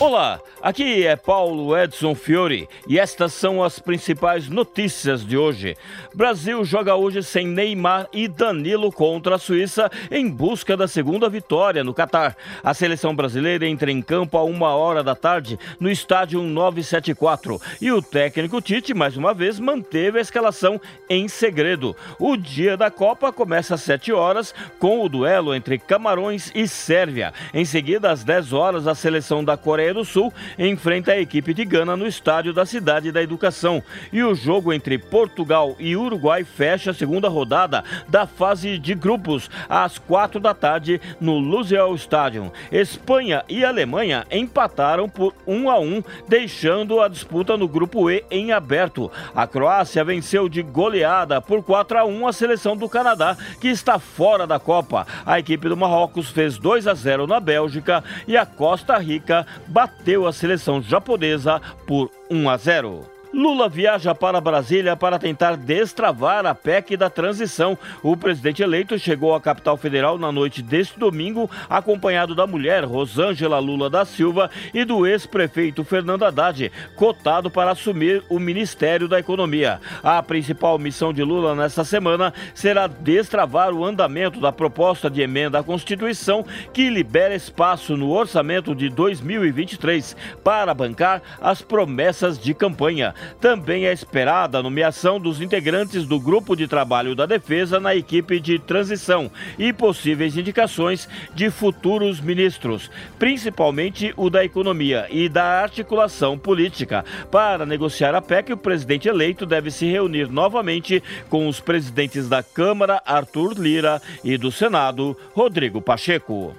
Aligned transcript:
Olá, 0.00 0.40
aqui 0.62 1.06
é 1.06 1.14
Paulo 1.14 1.76
Edson 1.76 2.14
Fiore 2.14 2.66
e 2.88 2.98
estas 2.98 3.34
são 3.34 3.62
as 3.62 3.78
principais 3.78 4.48
notícias 4.48 5.22
de 5.22 5.36
hoje. 5.36 5.76
Brasil 6.14 6.64
joga 6.64 6.96
hoje 6.96 7.22
sem 7.22 7.46
Neymar 7.46 8.08
e 8.10 8.26
Danilo 8.26 8.90
contra 8.90 9.34
a 9.34 9.38
Suíça 9.38 9.90
em 10.10 10.26
busca 10.26 10.74
da 10.74 10.88
segunda 10.88 11.28
vitória 11.28 11.84
no 11.84 11.92
Catar. 11.92 12.34
A 12.64 12.72
seleção 12.72 13.14
brasileira 13.14 13.66
entra 13.66 13.92
em 13.92 14.00
campo 14.00 14.38
a 14.38 14.42
uma 14.42 14.74
hora 14.74 15.02
da 15.04 15.14
tarde 15.14 15.58
no 15.78 15.90
estádio 15.90 16.40
974 16.40 17.60
e 17.78 17.92
o 17.92 18.00
técnico 18.00 18.62
Tite, 18.62 18.94
mais 18.94 19.18
uma 19.18 19.34
vez, 19.34 19.60
manteve 19.60 20.16
a 20.16 20.22
escalação 20.22 20.80
em 21.10 21.28
segredo. 21.28 21.94
O 22.18 22.38
dia 22.38 22.74
da 22.74 22.90
Copa 22.90 23.30
começa 23.30 23.74
às 23.74 23.82
7 23.82 24.14
horas 24.14 24.54
com 24.78 25.04
o 25.04 25.10
duelo 25.10 25.54
entre 25.54 25.78
Camarões 25.78 26.50
e 26.54 26.66
Sérvia. 26.66 27.34
Em 27.52 27.66
seguida, 27.66 28.10
às 28.10 28.24
10 28.24 28.54
horas, 28.54 28.86
a 28.86 28.94
seleção 28.94 29.44
da 29.44 29.58
Coreia 29.58 29.89
Coreia 29.90 29.94
do 29.94 30.04
Sul 30.04 30.32
enfrenta 30.58 31.12
a 31.12 31.20
equipe 31.20 31.52
de 31.52 31.64
Gana 31.64 31.96
no 31.96 32.06
estádio 32.06 32.52
da 32.52 32.64
Cidade 32.64 33.12
da 33.12 33.22
Educação. 33.22 33.82
E 34.12 34.22
o 34.22 34.34
jogo 34.34 34.72
entre 34.72 34.98
Portugal 34.98 35.74
e 35.78 35.96
Uruguai 35.96 36.44
fecha 36.44 36.92
a 36.92 36.94
segunda 36.94 37.28
rodada 37.28 37.84
da 38.08 38.26
fase 38.26 38.78
de 38.78 38.94
grupos 38.94 39.50
às 39.68 39.98
quatro 39.98 40.40
da 40.40 40.54
tarde 40.54 41.00
no 41.20 41.38
Lusail 41.38 41.94
Stadium. 41.94 42.50
Espanha 42.70 43.44
e 43.48 43.64
Alemanha 43.64 44.26
empataram 44.30 45.08
por 45.08 45.34
1 45.46 45.70
a 45.70 45.80
1, 45.80 46.02
deixando 46.28 47.00
a 47.00 47.08
disputa 47.08 47.56
no 47.56 47.68
grupo 47.68 48.10
E 48.10 48.24
em 48.30 48.52
aberto. 48.52 49.10
A 49.34 49.46
Croácia 49.46 50.04
venceu 50.04 50.48
de 50.48 50.62
goleada 50.62 51.40
por 51.40 51.62
4 51.62 51.98
a 51.98 52.04
1 52.04 52.26
a 52.26 52.32
seleção 52.32 52.76
do 52.76 52.88
Canadá, 52.88 53.36
que 53.60 53.68
está 53.68 53.98
fora 53.98 54.46
da 54.46 54.58
Copa. 54.58 55.06
A 55.26 55.38
equipe 55.38 55.68
do 55.68 55.76
Marrocos 55.76 56.30
fez 56.30 56.58
2 56.58 56.86
a 56.86 56.94
0 56.94 57.26
na 57.26 57.40
Bélgica 57.40 58.04
e 58.26 58.36
a 58.36 58.46
Costa 58.46 58.96
Rica 58.98 59.46
bateu 59.66 59.79
a 60.26 60.32
seleção 60.32 60.82
japonesa 60.82 61.60
por 61.86 62.10
1 62.30 62.48
a 62.48 62.56
0. 62.56 63.19
Lula 63.40 63.70
viaja 63.70 64.14
para 64.14 64.38
Brasília 64.38 64.94
para 64.94 65.18
tentar 65.18 65.56
destravar 65.56 66.44
a 66.44 66.54
PEC 66.54 66.94
da 66.94 67.08
transição. 67.08 67.78
O 68.02 68.14
presidente 68.14 68.62
eleito 68.62 68.98
chegou 68.98 69.34
à 69.34 69.40
capital 69.40 69.78
federal 69.78 70.18
na 70.18 70.30
noite 70.30 70.60
deste 70.60 70.98
domingo, 70.98 71.50
acompanhado 71.66 72.34
da 72.34 72.46
mulher 72.46 72.84
Rosângela 72.84 73.58
Lula 73.58 73.88
da 73.88 74.04
Silva 74.04 74.50
e 74.74 74.84
do 74.84 75.06
ex-prefeito 75.06 75.82
Fernando 75.84 76.26
Haddad, 76.26 76.70
cotado 76.94 77.50
para 77.50 77.70
assumir 77.70 78.22
o 78.28 78.38
Ministério 78.38 79.08
da 79.08 79.18
Economia. 79.18 79.80
A 80.02 80.22
principal 80.22 80.78
missão 80.78 81.10
de 81.10 81.22
Lula 81.22 81.54
nesta 81.54 81.82
semana 81.82 82.34
será 82.52 82.86
destravar 82.86 83.72
o 83.72 83.86
andamento 83.86 84.38
da 84.38 84.52
proposta 84.52 85.08
de 85.08 85.22
emenda 85.22 85.60
à 85.60 85.62
Constituição 85.62 86.44
que 86.74 86.90
libera 86.90 87.34
espaço 87.34 87.96
no 87.96 88.10
orçamento 88.10 88.74
de 88.74 88.90
2023 88.90 90.14
para 90.44 90.74
bancar 90.74 91.22
as 91.40 91.62
promessas 91.62 92.38
de 92.38 92.52
campanha. 92.52 93.14
Também 93.40 93.86
é 93.86 93.92
esperada 93.92 94.58
a 94.58 94.62
nomeação 94.62 95.20
dos 95.20 95.40
integrantes 95.40 96.06
do 96.06 96.18
Grupo 96.18 96.56
de 96.56 96.66
Trabalho 96.66 97.14
da 97.14 97.26
Defesa 97.26 97.78
na 97.78 97.94
equipe 97.94 98.40
de 98.40 98.58
transição 98.58 99.30
e 99.58 99.72
possíveis 99.72 100.36
indicações 100.36 101.08
de 101.34 101.50
futuros 101.50 102.20
ministros, 102.20 102.90
principalmente 103.18 104.12
o 104.16 104.30
da 104.30 104.44
Economia 104.44 105.06
e 105.10 105.28
da 105.28 105.62
Articulação 105.62 106.38
Política. 106.38 107.04
Para 107.30 107.66
negociar 107.66 108.14
a 108.14 108.22
PEC, 108.22 108.52
o 108.52 108.56
presidente 108.56 109.08
eleito 109.08 109.44
deve 109.44 109.70
se 109.70 109.86
reunir 109.86 110.30
novamente 110.30 111.02
com 111.28 111.46
os 111.46 111.60
presidentes 111.60 112.28
da 112.28 112.42
Câmara, 112.42 113.02
Arthur 113.04 113.54
Lira, 113.58 114.00
e 114.24 114.36
do 114.36 114.50
Senado, 114.50 115.16
Rodrigo 115.34 115.80
Pacheco. 115.80 116.54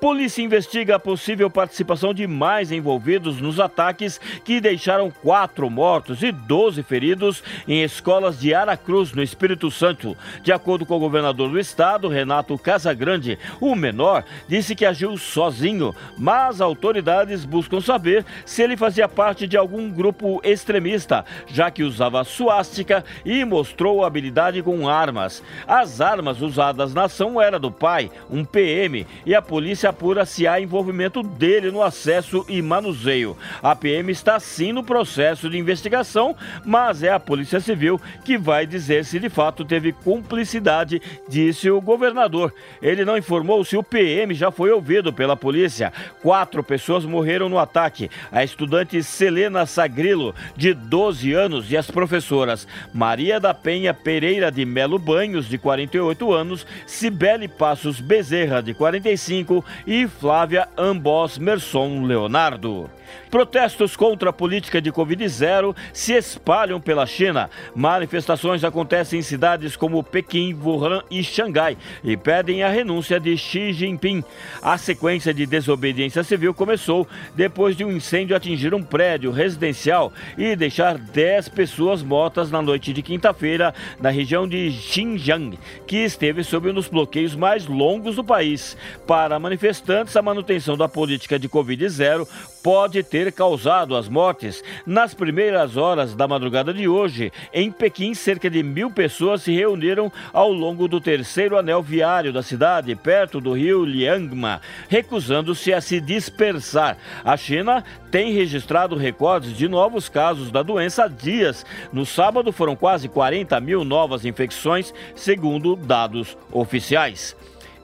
Polícia 0.00 0.42
investiga 0.42 0.94
a 0.94 0.98
possível 0.98 1.50
participação 1.50 2.14
de 2.14 2.24
mais 2.24 2.70
envolvidos 2.70 3.40
nos 3.40 3.58
ataques 3.58 4.20
que 4.44 4.60
deixaram 4.60 5.10
quatro 5.10 5.68
mortos 5.68 6.22
e 6.22 6.30
12 6.30 6.84
feridos 6.84 7.42
em 7.66 7.82
escolas 7.82 8.38
de 8.38 8.54
Aracruz, 8.54 9.12
no 9.12 9.20
Espírito 9.20 9.72
Santo. 9.72 10.16
De 10.40 10.52
acordo 10.52 10.86
com 10.86 10.94
o 10.94 11.00
governador 11.00 11.50
do 11.50 11.58
estado, 11.58 12.06
Renato 12.06 12.56
Casagrande, 12.56 13.40
o 13.60 13.74
menor 13.74 14.22
disse 14.46 14.76
que 14.76 14.86
agiu 14.86 15.16
sozinho, 15.16 15.92
mas 16.16 16.60
autoridades 16.60 17.44
buscam 17.44 17.80
saber 17.80 18.24
se 18.46 18.62
ele 18.62 18.76
fazia 18.76 19.08
parte 19.08 19.48
de 19.48 19.56
algum 19.56 19.90
grupo 19.90 20.40
extremista, 20.44 21.24
já 21.48 21.72
que 21.72 21.82
usava 21.82 22.22
suástica 22.22 23.04
e 23.24 23.44
mostrou 23.44 24.04
habilidade 24.04 24.62
com 24.62 24.88
armas. 24.88 25.42
As 25.66 26.00
armas 26.00 26.40
usadas 26.40 26.94
na 26.94 27.04
ação 27.04 27.42
eram 27.42 27.58
do 27.58 27.72
pai, 27.72 28.12
um 28.30 28.44
PM, 28.44 29.04
e 29.26 29.34
a 29.34 29.42
polícia 29.42 29.87
apura 29.88 30.24
se 30.24 30.46
há 30.46 30.60
envolvimento 30.60 31.22
dele 31.22 31.70
no 31.70 31.82
acesso 31.82 32.44
e 32.48 32.62
manuseio. 32.62 33.36
A 33.62 33.74
PM 33.74 34.10
está 34.12 34.38
sim 34.38 34.72
no 34.72 34.84
processo 34.84 35.48
de 35.50 35.58
investigação, 35.58 36.36
mas 36.64 37.02
é 37.02 37.10
a 37.10 37.20
Polícia 37.20 37.60
Civil 37.60 38.00
que 38.24 38.38
vai 38.38 38.66
dizer 38.66 39.04
se 39.04 39.18
de 39.18 39.28
fato 39.28 39.64
teve 39.64 39.92
cumplicidade, 39.92 41.00
disse 41.28 41.70
o 41.70 41.80
governador. 41.80 42.52
Ele 42.80 43.04
não 43.04 43.16
informou 43.16 43.64
se 43.64 43.76
o 43.76 43.82
PM 43.82 44.34
já 44.34 44.50
foi 44.50 44.70
ouvido 44.70 45.12
pela 45.12 45.36
polícia. 45.36 45.92
Quatro 46.22 46.62
pessoas 46.62 47.04
morreram 47.04 47.48
no 47.48 47.58
ataque: 47.58 48.10
a 48.30 48.44
estudante 48.44 49.02
Selena 49.02 49.66
Sagrilo, 49.66 50.34
de 50.56 50.74
12 50.74 51.32
anos, 51.32 51.70
e 51.70 51.76
as 51.76 51.90
professoras 51.90 52.66
Maria 52.92 53.40
da 53.40 53.54
Penha 53.54 53.92
Pereira 53.92 54.50
de 54.50 54.64
Melo 54.64 54.98
Banhos, 54.98 55.48
de 55.48 55.58
48 55.58 56.32
anos, 56.32 56.66
Cibele 56.86 57.48
Passos 57.48 58.00
Bezerra, 58.00 58.62
de 58.62 58.74
45 58.74 59.64
e 59.86 60.06
Flávia 60.06 60.68
Ambos 60.76 61.38
Merson 61.38 62.02
Leonardo. 62.04 62.90
Protestos 63.30 63.94
contra 63.94 64.30
a 64.30 64.32
política 64.32 64.80
de 64.80 64.90
Covid-0 64.90 65.76
se 65.92 66.14
espalham 66.14 66.80
pela 66.80 67.06
China. 67.06 67.50
Manifestações 67.74 68.64
acontecem 68.64 69.18
em 69.18 69.22
cidades 69.22 69.76
como 69.76 70.02
Pequim, 70.02 70.54
Wuhan 70.54 71.02
e 71.10 71.22
Xangai 71.22 71.76
e 72.02 72.16
pedem 72.16 72.62
a 72.62 72.68
renúncia 72.68 73.20
de 73.20 73.36
Xi 73.36 73.72
Jinping. 73.72 74.24
A 74.62 74.78
sequência 74.78 75.34
de 75.34 75.44
desobediência 75.46 76.22
civil 76.22 76.54
começou 76.54 77.06
depois 77.34 77.76
de 77.76 77.84
um 77.84 77.92
incêndio 77.92 78.34
atingir 78.34 78.74
um 78.74 78.82
prédio 78.82 79.30
residencial 79.30 80.12
e 80.36 80.56
deixar 80.56 80.96
10 80.96 81.50
pessoas 81.50 82.02
mortas 82.02 82.50
na 82.50 82.62
noite 82.62 82.92
de 82.92 83.02
quinta-feira 83.02 83.74
na 84.00 84.08
região 84.08 84.48
de 84.48 84.70
Xinjiang, 84.70 85.58
que 85.86 85.98
esteve 85.98 86.42
sob 86.42 86.70
um 86.70 86.74
dos 86.74 86.88
bloqueios 86.88 87.34
mais 87.34 87.66
longos 87.66 88.16
do 88.16 88.24
país. 88.24 88.76
Para 89.06 89.38
manifestantes, 89.68 90.16
a 90.16 90.22
manutenção 90.22 90.76
da 90.76 90.88
política 90.88 91.38
de 91.38 91.48
Covid-0 91.48 92.26
pode 92.62 93.02
ter 93.02 93.30
causado 93.32 93.94
as 93.94 94.08
mortes. 94.08 94.64
Nas 94.86 95.12
primeiras 95.12 95.76
horas 95.76 96.14
da 96.14 96.26
madrugada 96.26 96.72
de 96.72 96.88
hoje, 96.88 97.30
em 97.52 97.70
Pequim, 97.70 98.14
cerca 98.14 98.48
de 98.48 98.62
mil 98.62 98.90
pessoas 98.90 99.42
se 99.42 99.54
reuniram 99.54 100.10
ao 100.32 100.50
longo 100.50 100.88
do 100.88 101.00
terceiro 101.00 101.58
anel 101.58 101.82
viário 101.82 102.32
da 102.32 102.42
cidade, 102.42 102.94
perto 102.94 103.40
do 103.40 103.52
rio 103.52 103.84
Liangma, 103.84 104.60
recusando-se 104.88 105.72
a 105.72 105.80
se 105.80 106.00
dispersar. 106.00 106.96
A 107.22 107.36
China 107.36 107.84
tem 108.10 108.32
registrado 108.32 108.96
recordes 108.96 109.54
de 109.54 109.68
novos 109.68 110.08
casos 110.08 110.50
da 110.50 110.62
doença 110.62 111.04
há 111.04 111.08
dias. 111.08 111.66
No 111.92 112.06
sábado 112.06 112.52
foram 112.52 112.74
quase 112.74 113.06
40 113.08 113.60
mil 113.60 113.84
novas 113.84 114.24
infecções, 114.24 114.94
segundo 115.14 115.76
dados 115.76 116.38
oficiais. 116.50 117.36